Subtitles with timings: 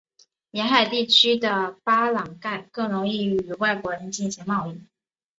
[0.49, 4.81] 沿海地区的巴朗盖更容易与外国人进行贸易。